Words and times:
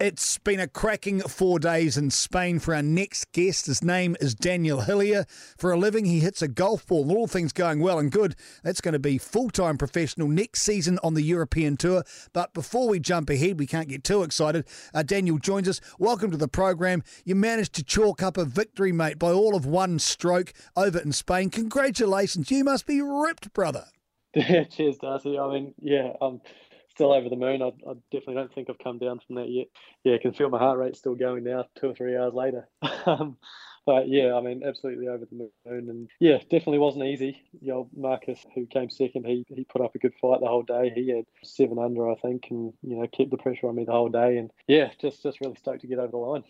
It's 0.00 0.38
been 0.38 0.60
a 0.60 0.66
cracking 0.66 1.20
four 1.20 1.58
days 1.58 1.98
in 1.98 2.10
Spain 2.10 2.58
for 2.58 2.74
our 2.74 2.82
next 2.82 3.32
guest. 3.32 3.66
His 3.66 3.84
name 3.84 4.16
is 4.18 4.34
Daniel 4.34 4.80
Hillier. 4.80 5.26
For 5.58 5.72
a 5.72 5.76
living, 5.76 6.06
he 6.06 6.20
hits 6.20 6.40
a 6.40 6.48
golf 6.48 6.86
ball, 6.86 7.02
and 7.02 7.12
all 7.12 7.26
things 7.26 7.52
going 7.52 7.80
well 7.80 7.98
and 7.98 8.10
good. 8.10 8.34
That's 8.64 8.80
going 8.80 8.94
to 8.94 8.98
be 8.98 9.18
full 9.18 9.50
time 9.50 9.76
professional 9.76 10.26
next 10.26 10.62
season 10.62 10.98
on 11.04 11.12
the 11.12 11.22
European 11.22 11.76
Tour. 11.76 12.02
But 12.32 12.54
before 12.54 12.88
we 12.88 12.98
jump 12.98 13.28
ahead, 13.28 13.58
we 13.58 13.66
can't 13.66 13.90
get 13.90 14.02
too 14.02 14.22
excited. 14.22 14.66
Uh, 14.94 15.02
Daniel 15.02 15.36
joins 15.36 15.68
us. 15.68 15.82
Welcome 15.98 16.30
to 16.30 16.38
the 16.38 16.48
program. 16.48 17.02
You 17.26 17.34
managed 17.34 17.74
to 17.74 17.84
chalk 17.84 18.22
up 18.22 18.38
a 18.38 18.46
victory, 18.46 18.92
mate, 18.92 19.18
by 19.18 19.32
all 19.32 19.54
of 19.54 19.66
one 19.66 19.98
stroke 19.98 20.54
over 20.76 20.98
in 20.98 21.12
Spain. 21.12 21.50
Congratulations. 21.50 22.50
You 22.50 22.64
must 22.64 22.86
be 22.86 23.02
ripped, 23.02 23.52
brother. 23.52 23.84
Cheers, 24.34 24.96
Darcy. 24.96 25.38
I 25.38 25.52
mean, 25.52 25.74
yeah, 25.78 26.12
um, 26.22 26.40
still 26.90 27.12
over 27.12 27.28
the 27.28 27.36
moon. 27.36 27.62
I, 27.62 27.68
I, 27.88 27.94
definitely 28.10 28.34
don't 28.34 28.52
think 28.52 28.68
I've 28.68 28.78
come 28.78 28.98
down 28.98 29.20
from 29.26 29.36
that 29.36 29.48
yet. 29.48 29.68
Yeah, 30.04 30.14
I 30.14 30.18
can 30.18 30.32
feel 30.32 30.50
my 30.50 30.58
heart 30.58 30.78
rate 30.78 30.96
still 30.96 31.14
going 31.14 31.44
now, 31.44 31.66
two 31.78 31.90
or 31.90 31.94
three 31.94 32.16
hours 32.16 32.34
later. 32.34 32.68
um, 33.06 33.36
but 33.86 34.08
yeah, 34.08 34.34
I 34.34 34.40
mean, 34.40 34.62
absolutely 34.64 35.08
over 35.08 35.24
the 35.24 35.48
moon, 35.66 35.88
and 35.88 36.08
yeah, 36.20 36.38
definitely 36.38 36.78
wasn't 36.78 37.06
easy. 37.06 37.42
The 37.62 37.72
old 37.72 37.88
Marcus, 37.96 38.44
who 38.54 38.66
came 38.66 38.90
second, 38.90 39.26
he 39.26 39.44
he 39.48 39.64
put 39.64 39.80
up 39.80 39.94
a 39.94 39.98
good 39.98 40.14
fight 40.20 40.40
the 40.40 40.46
whole 40.48 40.62
day. 40.62 40.92
He 40.94 41.08
had 41.08 41.24
seven 41.42 41.78
under, 41.78 42.10
I 42.10 42.14
think, 42.16 42.48
and 42.50 42.72
you 42.82 42.96
know 42.96 43.06
kept 43.06 43.30
the 43.30 43.38
pressure 43.38 43.68
on 43.68 43.76
me 43.76 43.84
the 43.84 43.92
whole 43.92 44.10
day, 44.10 44.36
and 44.36 44.50
yeah, 44.68 44.90
just 45.00 45.22
just 45.22 45.40
really 45.40 45.56
stoked 45.56 45.80
to 45.80 45.86
get 45.86 45.98
over 45.98 46.10
the 46.10 46.16
line. 46.18 46.44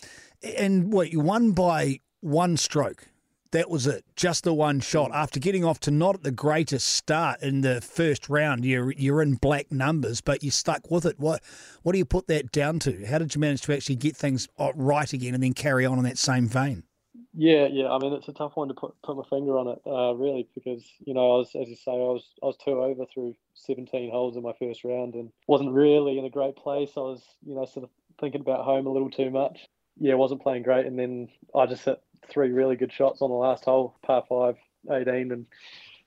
And 0.58 0.92
what 0.92 1.12
you 1.12 1.20
won 1.20 1.52
by 1.52 2.00
one 2.20 2.56
stroke 2.56 3.06
that 3.52 3.70
was 3.70 3.86
it, 3.86 4.04
just 4.16 4.44
the 4.44 4.54
one 4.54 4.80
shot. 4.80 5.10
After 5.12 5.40
getting 5.40 5.64
off 5.64 5.80
to 5.80 5.90
not 5.90 6.22
the 6.22 6.30
greatest 6.30 6.88
start 6.88 7.42
in 7.42 7.62
the 7.62 7.80
first 7.80 8.28
round, 8.28 8.64
you're 8.64 8.92
you're 8.92 9.22
in 9.22 9.34
black 9.34 9.70
numbers, 9.72 10.20
but 10.20 10.42
you 10.42 10.50
stuck 10.50 10.90
with 10.90 11.04
it. 11.04 11.18
What 11.18 11.42
what 11.82 11.92
do 11.92 11.98
you 11.98 12.04
put 12.04 12.26
that 12.28 12.52
down 12.52 12.78
to? 12.80 13.06
How 13.06 13.18
did 13.18 13.34
you 13.34 13.40
manage 13.40 13.62
to 13.62 13.74
actually 13.74 13.96
get 13.96 14.16
things 14.16 14.48
uh, 14.58 14.72
right 14.74 15.12
again 15.12 15.34
and 15.34 15.42
then 15.42 15.54
carry 15.54 15.84
on 15.84 15.98
in 15.98 16.04
that 16.04 16.18
same 16.18 16.46
vein? 16.46 16.84
Yeah, 17.32 17.68
yeah. 17.70 17.90
I 17.90 17.98
mean, 17.98 18.12
it's 18.12 18.28
a 18.28 18.32
tough 18.32 18.56
one 18.56 18.68
to 18.68 18.74
put 18.74 18.94
put 19.02 19.16
my 19.16 19.22
finger 19.30 19.56
on 19.58 19.68
it, 19.68 19.80
uh, 19.86 20.14
really, 20.14 20.48
because 20.54 20.84
you 21.04 21.14
know, 21.14 21.34
I 21.34 21.38
was 21.38 21.54
as 21.54 21.68
you 21.68 21.76
say, 21.76 21.92
I 21.92 21.94
was 21.94 22.24
I 22.42 22.46
was 22.46 22.56
two 22.56 22.82
over 22.82 23.04
through 23.06 23.36
17 23.54 24.10
holes 24.10 24.36
in 24.36 24.42
my 24.42 24.52
first 24.58 24.84
round, 24.84 25.14
and 25.14 25.30
wasn't 25.46 25.72
really 25.72 26.18
in 26.18 26.24
a 26.24 26.30
great 26.30 26.56
place. 26.56 26.92
I 26.96 27.00
was, 27.00 27.22
you 27.44 27.54
know, 27.54 27.66
sort 27.66 27.84
of 27.84 27.90
thinking 28.20 28.40
about 28.40 28.64
home 28.64 28.86
a 28.86 28.90
little 28.90 29.10
too 29.10 29.30
much. 29.30 29.68
Yeah, 29.98 30.14
wasn't 30.14 30.42
playing 30.42 30.62
great, 30.62 30.86
and 30.86 30.98
then 30.98 31.28
I 31.54 31.66
just 31.66 31.84
hit 31.84 32.02
three 32.28 32.52
really 32.52 32.76
good 32.76 32.92
shots 32.92 33.22
on 33.22 33.30
the 33.30 33.36
last 33.36 33.64
hole, 33.64 33.96
par 34.04 34.24
five, 34.28 34.56
18, 34.90 35.32
and 35.32 35.46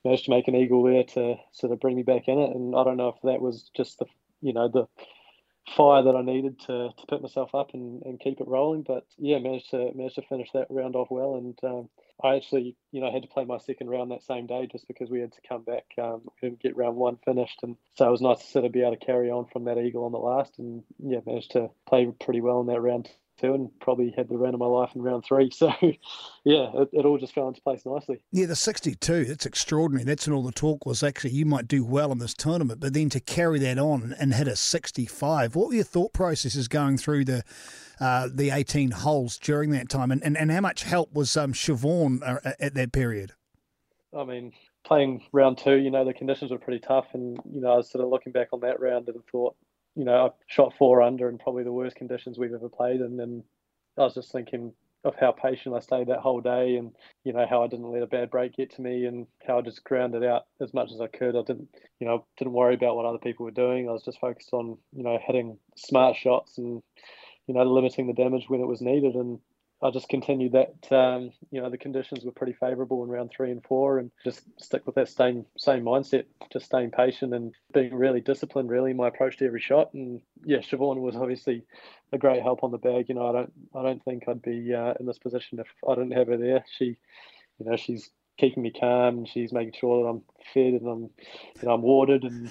managed 0.03 0.25
to 0.25 0.31
make 0.31 0.47
an 0.47 0.55
eagle 0.55 0.83
there 0.83 1.03
to 1.03 1.35
sort 1.51 1.73
of 1.73 1.79
bring 1.79 1.95
me 1.95 2.03
back 2.03 2.27
in 2.27 2.39
it. 2.39 2.55
And 2.55 2.75
I 2.75 2.83
don't 2.83 2.97
know 2.97 3.09
if 3.09 3.21
that 3.23 3.41
was 3.41 3.69
just 3.75 3.99
the, 3.99 4.05
you 4.41 4.53
know, 4.53 4.67
the 4.67 4.87
fire 5.77 6.03
that 6.03 6.15
I 6.15 6.21
needed 6.21 6.59
to, 6.61 6.89
to 6.89 7.05
pick 7.09 7.21
myself 7.21 7.55
up 7.55 7.73
and, 7.73 8.01
and 8.03 8.19
keep 8.19 8.41
it 8.41 8.47
rolling. 8.47 8.83
But 8.83 9.05
yeah, 9.17 9.39
managed 9.39 9.71
to 9.71 9.91
managed 9.95 10.15
to 10.15 10.21
finish 10.23 10.49
that 10.53 10.67
round 10.69 10.95
off 10.95 11.07
well. 11.09 11.35
And 11.35 11.57
um, 11.63 11.89
I 12.23 12.35
actually, 12.35 12.75
you 12.91 13.01
know, 13.01 13.11
had 13.11 13.23
to 13.23 13.27
play 13.29 13.45
my 13.45 13.57
second 13.57 13.89
round 13.89 14.11
that 14.11 14.23
same 14.23 14.45
day 14.45 14.67
just 14.71 14.87
because 14.87 15.09
we 15.09 15.21
had 15.21 15.31
to 15.33 15.41
come 15.47 15.63
back. 15.63 15.85
Um, 16.01 16.21
get 16.61 16.75
round 16.75 16.95
one 16.95 17.17
finished, 17.23 17.59
and 17.63 17.77
so 17.95 18.07
it 18.07 18.11
was 18.11 18.21
nice 18.21 18.39
to 18.39 18.47
sort 18.47 18.65
of 18.65 18.71
be 18.71 18.81
able 18.81 18.95
to 18.95 19.05
carry 19.05 19.29
on 19.29 19.45
from 19.45 19.65
that 19.65 19.77
eagle 19.77 20.05
on 20.05 20.11
the 20.11 20.17
last. 20.17 20.59
And 20.59 20.83
yeah, 20.99 21.19
managed 21.25 21.51
to 21.51 21.69
play 21.87 22.11
pretty 22.19 22.41
well 22.41 22.61
in 22.61 22.67
that 22.67 22.81
round 22.81 23.09
two 23.39 23.53
and 23.53 23.69
probably 23.79 24.13
had 24.15 24.29
the 24.29 24.37
round 24.37 24.53
of 24.53 24.59
my 24.59 24.65
life 24.65 24.91
in 24.95 25.01
round 25.01 25.23
three. 25.25 25.51
So, 25.63 25.71
yeah, 26.43 26.71
it, 26.73 26.89
it, 26.91 27.05
all 27.05 27.17
just 27.17 27.33
fell 27.33 27.47
into 27.47 27.61
place 27.61 27.85
nicely. 27.85 28.21
Yeah, 28.31 28.47
the 28.47 28.55
62, 28.55 29.25
that's 29.25 29.45
extraordinary. 29.45 30.03
That's 30.03 30.27
when 30.27 30.35
all 30.35 30.43
the 30.43 30.51
talk 30.51 30.85
was 30.85 31.03
actually 31.03 31.31
you 31.31 31.45
might 31.45 31.67
do 31.67 31.85
well 31.85 32.11
in 32.11 32.17
this 32.17 32.33
tournament, 32.33 32.79
but 32.79 32.93
then 32.93 33.09
to 33.09 33.19
carry 33.19 33.59
that 33.59 33.77
on 33.77 34.15
and 34.19 34.33
hit 34.33 34.47
a 34.47 34.55
65, 34.55 35.55
what 35.55 35.69
were 35.69 35.75
your 35.75 35.83
thought 35.83 36.11
processes 36.11 36.67
going 36.67 36.97
through 36.97 37.25
the 37.25 37.43
uh, 37.99 38.27
the 38.33 38.49
18 38.49 38.91
holes 38.91 39.37
during 39.37 39.69
that 39.71 39.87
time? 39.89 40.11
And, 40.11 40.21
and, 40.23 40.37
and 40.37 40.51
how 40.51 40.61
much 40.61 40.83
help 40.83 41.13
was 41.13 41.37
um, 41.37 41.53
Siobhan 41.53 42.21
uh, 42.23 42.51
at 42.59 42.73
that 42.73 42.91
period? 42.91 43.33
I 44.17 44.23
mean, 44.25 44.51
playing 44.83 45.23
round 45.31 45.57
two, 45.57 45.75
you 45.75 45.91
know, 45.91 46.03
the 46.03 46.13
conditions 46.13 46.51
were 46.51 46.57
pretty 46.57 46.79
tough. 46.79 47.07
And, 47.13 47.39
you 47.51 47.61
know, 47.61 47.73
I 47.73 47.77
was 47.77 47.89
sort 47.89 48.03
of 48.03 48.09
looking 48.09 48.31
back 48.31 48.49
on 48.51 48.59
that 48.61 48.79
round 48.79 49.07
and 49.07 49.25
thought, 49.31 49.55
you 49.95 50.05
know, 50.05 50.27
I 50.27 50.29
shot 50.47 50.73
four 50.77 51.01
under 51.01 51.29
in 51.29 51.37
probably 51.37 51.63
the 51.63 51.71
worst 51.71 51.95
conditions 51.95 52.37
we've 52.37 52.53
ever 52.53 52.69
played. 52.69 53.01
And 53.01 53.19
then 53.19 53.43
I 53.97 54.01
was 54.01 54.15
just 54.15 54.31
thinking 54.31 54.73
of 55.03 55.15
how 55.19 55.31
patient 55.31 55.75
I 55.75 55.79
stayed 55.79 56.07
that 56.07 56.19
whole 56.19 56.39
day 56.39 56.77
and, 56.77 56.91
you 57.23 57.33
know, 57.33 57.45
how 57.47 57.63
I 57.63 57.67
didn't 57.67 57.91
let 57.91 58.03
a 58.03 58.07
bad 58.07 58.31
break 58.31 58.55
get 58.55 58.73
to 58.75 58.81
me 58.81 59.05
and 59.05 59.27
how 59.45 59.59
I 59.59 59.61
just 59.61 59.83
grounded 59.83 60.23
out 60.23 60.45
as 60.61 60.73
much 60.73 60.91
as 60.91 61.01
I 61.01 61.07
could. 61.07 61.35
I 61.35 61.41
didn't, 61.41 61.67
you 61.99 62.07
know, 62.07 62.25
didn't 62.37 62.53
worry 62.53 62.75
about 62.75 62.95
what 62.95 63.05
other 63.05 63.17
people 63.17 63.43
were 63.43 63.51
doing. 63.51 63.87
I 63.87 63.91
was 63.91 64.03
just 64.03 64.19
focused 64.19 64.53
on, 64.53 64.77
you 64.95 65.03
know, 65.03 65.19
hitting 65.21 65.57
smart 65.75 66.15
shots 66.15 66.57
and, 66.57 66.81
you 67.47 67.53
know, 67.53 67.63
limiting 67.63 68.07
the 68.07 68.13
damage 68.13 68.45
when 68.47 68.61
it 68.61 68.67
was 68.67 68.81
needed. 68.81 69.15
And 69.15 69.39
I 69.83 69.91
just 69.91 70.07
continued 70.07 70.53
that. 70.53 70.91
Um, 70.95 71.31
you 71.51 71.61
know, 71.61 71.69
the 71.69 71.77
conditions 71.77 72.23
were 72.23 72.31
pretty 72.31 72.53
favourable 72.53 73.03
in 73.03 73.09
round 73.09 73.31
three 73.35 73.51
and 73.51 73.61
four, 73.63 73.99
and 73.99 74.11
just 74.23 74.43
stick 74.57 74.85
with 74.85 74.95
that 74.95 75.09
same 75.09 75.45
same 75.57 75.83
mindset, 75.83 76.23
just 76.53 76.65
staying 76.65 76.91
patient 76.91 77.33
and 77.33 77.53
being 77.73 77.93
really 77.93 78.21
disciplined. 78.21 78.69
Really, 78.69 78.93
my 78.93 79.09
approach 79.09 79.37
to 79.37 79.45
every 79.45 79.59
shot. 79.59 79.93
And 79.93 80.21
yeah, 80.45 80.59
Siobhan 80.59 81.01
was 81.01 81.17
obviously 81.17 81.63
a 82.13 82.17
great 82.17 82.41
help 82.41 82.63
on 82.63 82.71
the 82.71 82.77
bag. 82.77 83.09
You 83.09 83.15
know, 83.15 83.27
I 83.27 83.33
don't 83.33 83.53
I 83.75 83.83
don't 83.83 84.03
think 84.05 84.23
I'd 84.29 84.41
be 84.41 84.73
uh, 84.73 84.93
in 84.99 85.05
this 85.05 85.19
position 85.19 85.59
if 85.59 85.67
I 85.87 85.95
didn't 85.95 86.11
have 86.11 86.27
her 86.27 86.37
there. 86.37 86.63
She, 86.77 86.97
you 87.59 87.65
know, 87.65 87.75
she's 87.75 88.09
keeping 88.37 88.63
me 88.63 88.71
calm 88.71 89.17
and 89.17 89.27
she's 89.27 89.51
making 89.51 89.73
sure 89.79 90.01
that 90.01 90.09
I'm 90.09 90.21
fed 90.53 90.81
and 90.81 90.87
I'm 90.87 91.09
know 91.61 91.73
I'm 91.73 91.81
watered 91.81 92.23
and 92.23 92.49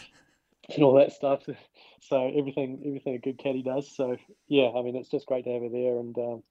and 0.75 0.85
all 0.85 0.95
that 0.95 1.13
stuff. 1.13 1.43
So 2.05 2.33
everything 2.37 2.83
everything 2.85 3.15
a 3.15 3.19
good 3.19 3.39
caddy 3.39 3.63
does. 3.63 3.89
So 3.95 4.17
yeah, 4.49 4.71
I 4.77 4.83
mean 4.83 4.97
it's 4.97 5.09
just 5.09 5.25
great 5.25 5.45
to 5.45 5.53
have 5.53 5.63
her 5.63 5.69
there 5.69 5.99
and. 5.99 6.19
Um, 6.19 6.43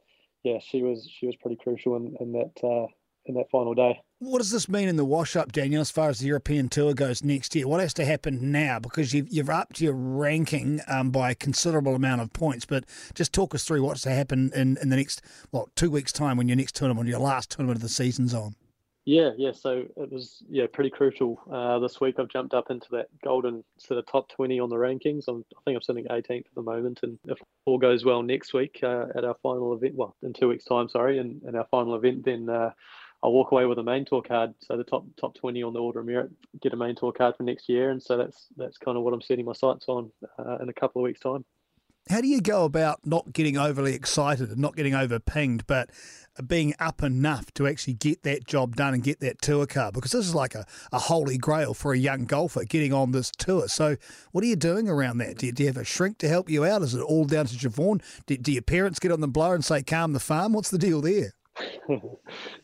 yeah, 0.44 0.60
she 0.60 0.82
was 0.82 1.10
she 1.12 1.26
was 1.26 1.36
pretty 1.38 1.58
crucial 1.58 1.96
in, 1.96 2.16
in 2.20 2.32
that 2.34 2.52
uh, 2.64 2.88
in 3.26 3.36
that 3.36 3.50
final 3.52 3.74
day. 3.74 4.00
What 4.20 4.38
does 4.38 4.52
this 4.52 4.70
mean 4.70 4.88
in 4.88 4.98
the 4.98 5.06
wash 5.06 5.36
up, 5.36 5.52
Daniel, 5.52 5.82
as 5.82 5.90
far 5.90 6.10
as 6.10 6.20
the 6.20 6.28
European 6.28 6.70
Tour 6.70 6.94
goes 6.94 7.24
next 7.24 7.56
year? 7.56 7.68
What 7.68 7.80
has 7.80 7.94
to 7.96 8.06
happen 8.06 8.52
now? 8.52 8.80
Because 8.80 9.14
you've, 9.14 9.28
you've 9.32 9.50
upped 9.50 9.82
your 9.82 9.94
ranking 9.94 10.80
um, 10.88 11.10
by 11.10 11.32
a 11.32 11.36
considerable 11.36 11.96
amount 11.96 12.22
of 12.22 12.32
points, 12.34 12.66
but 12.66 12.84
just 13.16 13.34
talk 13.34 13.56
us 13.56 13.64
through 13.64 13.82
what's 13.82 14.02
to 14.02 14.12
happen 14.12 14.52
in, 14.54 14.78
in 14.78 14.90
the 14.90 14.96
next, 14.96 15.24
what, 15.50 15.76
two 15.76 15.90
weeks' 15.90 16.12
time 16.12 16.38
when 16.38 16.48
your 16.48 16.58
next 16.58 16.76
tournament, 16.76 17.10
your 17.10 17.20
last 17.20 17.50
tournament 17.50 17.78
of 17.78 17.82
the 17.82 17.90
season's 17.90 18.34
on. 18.34 18.56
Yeah, 19.06 19.32
yeah. 19.36 19.52
So 19.52 19.86
it 19.98 20.12
was 20.12 20.44
yeah 20.48 20.68
pretty 20.72 20.92
crucial. 20.92 21.42
Uh, 21.52 21.80
this 21.80 22.00
week 22.00 22.16
I've 22.20 22.28
jumped 22.28 22.54
up 22.54 22.70
into 22.70 22.88
that 22.92 23.08
golden 23.24 23.64
sort 23.78 23.98
of 23.98 24.06
top 24.06 24.30
twenty 24.30 24.60
on 24.60 24.70
the 24.70 24.76
rankings. 24.76 25.24
I'm, 25.28 25.44
i 25.58 25.62
think 25.66 25.76
I'm 25.76 25.82
sitting 25.82 26.06
18th 26.06 26.46
at 26.46 26.56
the 26.56 26.62
moment, 26.62 27.00
and 27.02 27.18
if 27.26 27.40
all 27.66 27.80
goes 27.80 28.06
well 28.06 28.22
next 28.22 28.54
week 28.54 28.80
uh, 28.84 29.06
at 29.16 29.26
our 29.26 29.36
final 29.42 29.74
event, 29.74 29.96
well 29.96 30.16
in 30.22 30.34
two 30.34 30.50
weeks' 30.50 30.66
time, 30.66 30.88
sorry, 30.88 31.18
and, 31.18 31.42
our 31.56 31.68
final 31.72 31.96
event, 31.96 32.26
then 32.26 32.48
uh, 32.48 32.72
I'll 33.24 33.32
walk 33.32 33.52
away 33.52 33.66
with 33.66 33.80
a 33.80 33.84
main 33.84 34.06
tour 34.06 34.22
card. 34.22 34.54
So 34.60 34.78
the 34.78 34.84
top 34.84 35.06
top 35.20 35.34
20 35.34 35.64
on 35.64 35.74
the 35.74 35.80
order 35.80 36.02
of 36.02 36.06
merit 36.06 36.30
get 36.62 36.74
a 36.74 36.78
main 36.78 36.96
tour 36.96 37.12
card 37.12 37.36
for 37.36 37.44
next 37.44 37.70
year, 37.70 37.90
and 37.90 38.02
so 38.02 38.18
that's 38.18 38.48
that's 38.56 38.78
kind 38.78 38.98
of 38.98 39.04
what 39.04 39.16
I'm 39.16 39.22
setting 39.22 39.46
my 39.46 39.54
sights 39.54 39.86
on 39.88 40.12
uh, 40.38 40.60
in 40.62 40.70
a 40.70 40.74
couple 40.74 41.02
of 41.02 41.06
weeks' 41.06 41.22
time 41.22 41.44
how 42.10 42.22
do 42.22 42.28
you 42.28 42.42
go 42.42 42.66
about 42.66 43.06
not 43.06 43.32
getting 43.34 43.58
overly 43.58 43.94
excited 43.94 44.50
and 44.50 44.60
not 44.60 44.76
getting 44.76 44.96
over 44.96 45.20
pinged, 45.20 45.66
but 45.68 45.90
being 46.48 46.74
up 46.80 47.04
enough 47.04 47.54
to 47.54 47.68
actually 47.68 47.94
get 47.94 48.24
that 48.24 48.46
job 48.46 48.76
done 48.76 48.94
and 48.94 49.04
get 49.04 49.20
that 49.20 49.42
tour 49.42 49.66
card? 49.66 49.94
Because 49.94 50.12
this 50.12 50.26
is 50.26 50.36
like 50.36 50.56
a, 50.56 50.66
a 50.92 51.00
holy 51.00 51.38
grail 51.38 51.74
for 51.74 51.94
a 51.94 51.98
young 51.98 52.26
golfer 52.26 52.64
getting 52.64 52.92
on 52.92 53.12
this 53.12 53.32
tour. 53.32 53.68
So, 53.68 53.98
what 54.32 54.44
are 54.44 54.48
you 54.48 54.56
doing 54.56 54.90
around 54.90 55.20
that? 55.20 55.38
Do 55.38 55.46
you, 55.46 55.52
do 55.52 55.64
you 55.64 55.68
have 55.68 55.78
a 55.78 55.86
shrink 55.86 56.18
to 56.20 56.28
help 56.28 56.50
you 56.50 56.66
out? 56.66 56.82
Is 56.82 56.96
it 56.96 57.02
all 57.02 57.26
down 57.26 57.46
to 57.46 57.56
Siobhan? 57.56 58.02
Do, 58.26 58.38
do 58.38 58.52
your 58.52 58.62
parents 58.62 59.00
get 59.00 59.12
on 59.12 59.22
the 59.22 59.28
blower 59.28 59.56
and 59.56 59.64
say, 59.64 59.84
calm 59.84 60.14
the 60.14 60.20
farm? 60.20 60.54
What's 60.54 60.72
the 60.72 60.80
deal 60.80 61.02
there? 61.02 61.34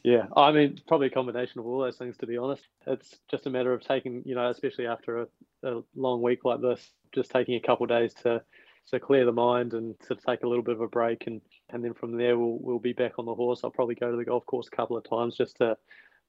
yeah, 0.04 0.28
I 0.36 0.52
mean, 0.52 0.80
probably 0.88 1.08
a 1.08 1.12
combination 1.12 1.60
of 1.60 1.66
all 1.66 1.80
those 1.80 1.98
things, 1.98 2.18
to 2.18 2.26
be 2.28 2.38
honest. 2.38 2.64
It's 2.86 3.18
just 3.30 3.46
a 3.46 3.50
matter 3.50 3.74
of 3.74 3.82
taking, 3.82 4.24
you 4.26 4.36
know, 4.36 4.50
especially 4.50 4.88
after 4.88 5.22
a, 5.22 5.28
a 5.64 5.82
long 5.96 6.22
week 6.22 6.46
like 6.46 6.62
this, 6.62 6.90
just 7.14 7.32
taking 7.32 7.56
a 7.56 7.60
couple 7.60 7.86
days 7.86 8.14
to 8.24 8.42
so 8.88 8.98
clear 8.98 9.26
the 9.26 9.34
mind 9.34 9.74
and 9.74 10.00
to 10.08 10.16
take 10.16 10.44
a 10.44 10.48
little 10.48 10.64
bit 10.64 10.76
of 10.76 10.82
a 10.82 10.88
break 10.88 11.28
and 11.28 11.42
and 11.70 11.84
then 11.84 11.94
from 11.94 12.16
there 12.16 12.40
we'll 12.40 12.58
we'll 12.62 12.80
be 12.80 12.94
back 12.94 13.20
on 13.20 13.26
the 13.26 13.36
horse. 13.36 13.62
I'll 13.64 13.70
probably 13.70 13.96
go 13.96 14.10
to 14.10 14.18
the 14.18 14.24
golf 14.24 14.46
course 14.46 14.70
a 14.72 14.76
couple 14.76 14.98
of 14.98 15.04
times 15.08 15.36
just 15.36 15.58
to 15.58 15.78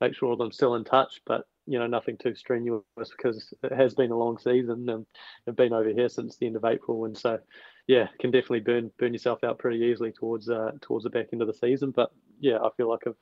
make 0.01 0.15
sure 0.15 0.37
that 0.37 0.43
I'm 0.43 0.53
still 0.53 0.75
in 0.75 0.85
touch, 0.85 1.21
but 1.25 1.47
you 1.67 1.79
know 1.79 1.87
nothing 1.87 2.17
too 2.17 2.35
strenuous 2.35 2.83
because 3.17 3.55
it 3.63 3.73
has 3.73 3.95
been 3.95 4.11
a 4.11 4.17
long 4.17 4.39
season 4.39 4.89
and 4.89 5.07
I've 5.47 5.55
been 5.55 5.73
over 5.73 5.91
here 5.91 6.09
since 6.09 6.37
the 6.37 6.47
end 6.47 6.57
of 6.57 6.65
April, 6.65 7.05
and 7.05 7.17
so 7.17 7.39
yeah, 7.87 8.09
can 8.19 8.33
definitely 8.33 8.61
burn 8.61 8.91
burn 8.99 9.13
yourself 9.13 9.45
out 9.45 9.61
pretty 9.61 9.79
easily 9.79 10.11
towards 10.11 10.51
uh, 10.51 10.73
towards 10.81 11.05
the 11.05 11.11
back 11.11 11.29
end 11.33 11.43
of 11.43 11.49
the 11.49 11.55
season. 11.55 11.93
But 11.93 12.11
yeah, 12.41 12.59
I 12.59 12.71
feel 12.77 12.89
like 12.89 13.07
I've 13.07 13.15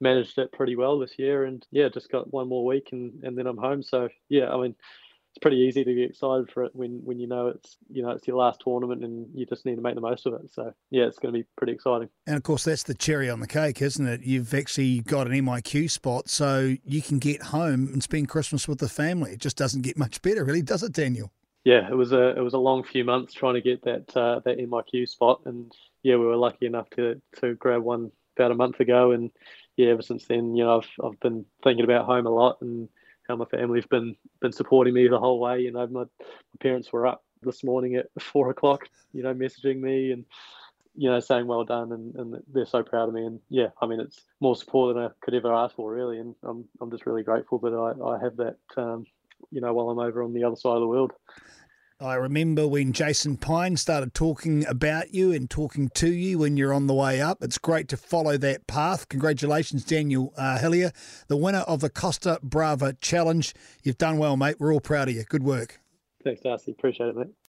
managed 0.00 0.38
it 0.38 0.50
pretty 0.50 0.76
well 0.76 0.98
this 0.98 1.18
year, 1.18 1.44
and 1.44 1.66
yeah, 1.70 1.90
just 1.90 2.10
got 2.10 2.32
one 2.32 2.48
more 2.48 2.64
week 2.64 2.88
and 2.92 3.22
and 3.22 3.36
then 3.36 3.46
I'm 3.46 3.58
home. 3.58 3.82
So 3.82 4.08
yeah, 4.30 4.50
I 4.50 4.58
mean 4.58 4.74
it's 5.32 5.40
pretty 5.40 5.56
easy 5.56 5.82
to 5.82 5.94
be 5.94 6.02
excited 6.02 6.50
for 6.50 6.62
it 6.64 6.72
when 6.74 7.00
when 7.04 7.18
you 7.18 7.26
know 7.26 7.46
it's 7.46 7.78
you 7.90 8.02
know 8.02 8.10
it's 8.10 8.26
your 8.26 8.36
last 8.36 8.60
tournament 8.62 9.02
and 9.02 9.26
you 9.34 9.46
just 9.46 9.64
need 9.64 9.76
to 9.76 9.80
make 9.80 9.94
the 9.94 10.00
most 10.02 10.26
of 10.26 10.34
it. 10.34 10.52
So 10.52 10.74
yeah, 10.90 11.04
it's 11.04 11.18
going 11.18 11.32
to 11.32 11.40
be 11.40 11.46
pretty 11.56 11.72
exciting. 11.72 12.10
And 12.26 12.36
of 12.36 12.42
course, 12.42 12.64
that's 12.64 12.82
the 12.82 12.94
cherry 12.94 13.30
on 13.30 13.40
the 13.40 13.46
cake, 13.46 13.80
isn't 13.80 14.06
it? 14.06 14.22
You've 14.22 14.52
actually 14.52 15.00
got 15.00 15.26
an 15.26 15.32
MIQ 15.32 15.90
spot, 15.90 16.28
so 16.28 16.76
you 16.84 17.00
can 17.00 17.18
get 17.18 17.42
home 17.42 17.88
and 17.92 18.02
spend 18.02 18.28
Christmas 18.28 18.68
with 18.68 18.78
the 18.78 18.90
family. 18.90 19.32
It 19.32 19.40
just 19.40 19.56
doesn't 19.56 19.82
get 19.82 19.96
much 19.96 20.20
better, 20.20 20.44
really, 20.44 20.62
does 20.62 20.82
it, 20.82 20.92
Daniel? 20.92 21.32
yeah, 21.64 21.88
it 21.88 21.94
was 21.94 22.12
a 22.12 22.36
it 22.36 22.40
was 22.40 22.54
a 22.54 22.58
long 22.58 22.82
few 22.82 23.04
months 23.04 23.32
trying 23.32 23.54
to 23.54 23.60
get 23.60 23.82
that 23.84 24.16
uh, 24.16 24.40
that 24.44 24.58
MIQ 24.58 25.08
spot, 25.08 25.42
and 25.44 25.72
yeah, 26.02 26.16
we 26.16 26.26
were 26.26 26.36
lucky 26.36 26.66
enough 26.66 26.90
to 26.90 27.20
to 27.40 27.54
grab 27.54 27.82
one 27.82 28.10
about 28.36 28.50
a 28.50 28.56
month 28.56 28.80
ago, 28.80 29.12
and 29.12 29.30
yeah, 29.76 29.90
ever 29.90 30.02
since 30.02 30.26
then, 30.26 30.56
you 30.56 30.64
know, 30.64 30.78
I've 30.78 31.04
I've 31.04 31.20
been 31.20 31.44
thinking 31.62 31.84
about 31.84 32.06
home 32.06 32.26
a 32.26 32.30
lot 32.30 32.58
and 32.60 32.88
how 33.28 33.36
my 33.36 33.44
family's 33.46 33.86
been 33.86 34.16
been 34.40 34.52
supporting 34.52 34.94
me 34.94 35.08
the 35.08 35.18
whole 35.18 35.40
way. 35.40 35.60
You 35.60 35.72
know, 35.72 35.86
my, 35.86 36.00
my 36.00 36.06
parents 36.60 36.92
were 36.92 37.06
up 37.06 37.24
this 37.42 37.64
morning 37.64 37.96
at 37.96 38.06
four 38.20 38.50
o'clock, 38.50 38.88
you 39.12 39.22
know, 39.22 39.34
messaging 39.34 39.80
me 39.80 40.12
and 40.12 40.24
you 40.94 41.08
know 41.08 41.20
saying 41.20 41.46
well 41.46 41.64
done, 41.64 41.92
and, 41.92 42.14
and 42.16 42.42
they're 42.52 42.66
so 42.66 42.82
proud 42.82 43.08
of 43.08 43.14
me. 43.14 43.24
And 43.24 43.40
yeah, 43.48 43.68
I 43.80 43.86
mean, 43.86 44.00
it's 44.00 44.22
more 44.40 44.56
support 44.56 44.94
than 44.94 45.04
I 45.04 45.08
could 45.22 45.34
ever 45.34 45.52
ask 45.52 45.74
for, 45.74 45.90
really. 45.90 46.18
And 46.18 46.34
I'm 46.42 46.64
I'm 46.80 46.90
just 46.90 47.06
really 47.06 47.22
grateful 47.22 47.58
that 47.60 47.72
I 47.72 48.16
I 48.16 48.18
have 48.22 48.36
that. 48.36 48.56
Um, 48.76 49.06
you 49.50 49.60
know, 49.60 49.72
while 49.74 49.90
I'm 49.90 49.98
over 49.98 50.22
on 50.22 50.32
the 50.32 50.44
other 50.44 50.56
side 50.56 50.74
of 50.74 50.80
the 50.80 50.86
world. 50.86 51.12
I 52.02 52.14
remember 52.14 52.66
when 52.66 52.92
Jason 52.92 53.36
Pine 53.36 53.76
started 53.76 54.12
talking 54.12 54.66
about 54.66 55.14
you 55.14 55.30
and 55.32 55.48
talking 55.48 55.88
to 55.90 56.12
you 56.12 56.38
when 56.38 56.56
you're 56.56 56.74
on 56.74 56.88
the 56.88 56.94
way 56.94 57.20
up. 57.20 57.42
It's 57.42 57.58
great 57.58 57.86
to 57.88 57.96
follow 57.96 58.36
that 58.38 58.66
path. 58.66 59.08
Congratulations, 59.08 59.84
Daniel 59.84 60.32
uh, 60.36 60.58
Hillier, 60.58 60.90
the 61.28 61.36
winner 61.36 61.60
of 61.60 61.80
the 61.80 61.88
Costa 61.88 62.40
Brava 62.42 62.94
Challenge. 63.00 63.54
You've 63.84 63.98
done 63.98 64.18
well, 64.18 64.36
mate. 64.36 64.56
We're 64.58 64.72
all 64.74 64.80
proud 64.80 65.10
of 65.10 65.14
you. 65.14 65.22
Good 65.22 65.44
work. 65.44 65.80
Thanks, 66.24 66.40
Darcy. 66.40 66.72
Appreciate 66.72 67.10
it, 67.10 67.16
mate. 67.16 67.32